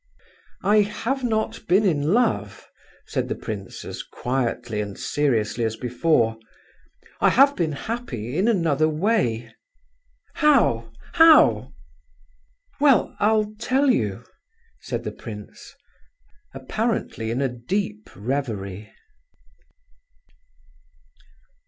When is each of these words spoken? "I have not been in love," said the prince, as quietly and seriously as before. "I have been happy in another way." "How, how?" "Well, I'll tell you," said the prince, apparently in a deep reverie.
"I 0.63 0.77
have 0.77 1.23
not 1.23 1.67
been 1.67 1.85
in 1.85 2.11
love," 2.11 2.67
said 3.05 3.27
the 3.29 3.35
prince, 3.35 3.85
as 3.85 4.01
quietly 4.01 4.81
and 4.81 4.97
seriously 4.97 5.63
as 5.63 5.75
before. 5.75 6.39
"I 7.19 7.29
have 7.29 7.55
been 7.55 7.73
happy 7.73 8.35
in 8.35 8.47
another 8.47 8.89
way." 8.89 9.53
"How, 10.33 10.91
how?" 11.13 11.73
"Well, 12.79 13.15
I'll 13.19 13.53
tell 13.59 13.91
you," 13.91 14.23
said 14.79 15.03
the 15.03 15.11
prince, 15.11 15.75
apparently 16.55 17.29
in 17.29 17.39
a 17.39 17.47
deep 17.47 18.09
reverie. 18.15 18.89